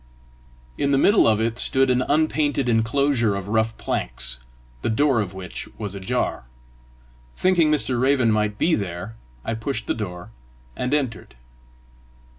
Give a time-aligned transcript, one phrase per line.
[0.79, 4.39] In the middle of it stood an unpainted inclosure of rough planks,
[4.81, 6.45] the door of which was ajar.
[7.37, 8.01] Thinking Mr.
[8.01, 10.31] Raven might be there, I pushed the door,
[10.75, 11.35] and entered.